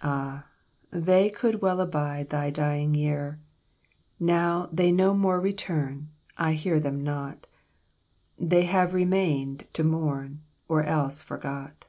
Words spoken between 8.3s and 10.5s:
They have remained to mourn;